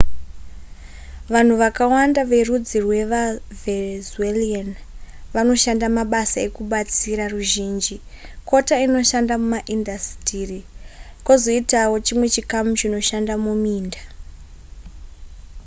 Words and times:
vanhu 1.33 1.53
vakawanda 1.63 2.21
verudzi 2.31 2.77
rwevavenzuelan 2.85 4.69
vanoshanda 5.35 5.87
mabasa 5.97 6.39
ekubatsira 6.47 7.25
ruzhinji 7.33 7.97
kota 8.49 8.75
inoshanda 8.85 9.33
mumaindasitiri 9.41 10.59
kwozoitawo 11.25 11.95
chimwe 12.05 12.27
chikamu 12.35 12.71
chinoshanda 12.79 13.33
muminda 13.43 14.01